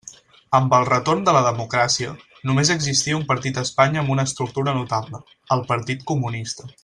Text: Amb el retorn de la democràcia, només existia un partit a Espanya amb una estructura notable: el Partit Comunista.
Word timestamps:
Amb 0.59 0.71
el 0.77 0.85
retorn 0.87 1.19
de 1.27 1.35
la 1.35 1.43
democràcia, 1.47 2.15
només 2.51 2.71
existia 2.77 3.19
un 3.21 3.27
partit 3.35 3.59
a 3.63 3.67
Espanya 3.69 4.03
amb 4.05 4.15
una 4.17 4.27
estructura 4.31 4.75
notable: 4.79 5.23
el 5.57 5.67
Partit 5.75 6.07
Comunista. 6.15 6.73